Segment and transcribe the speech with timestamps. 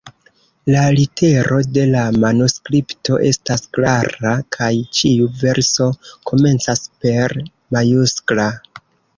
[0.75, 5.91] La litero de la manuskripto estas klara kaj ĉiu verso
[6.33, 7.37] komencas per
[7.79, 8.53] majuskla.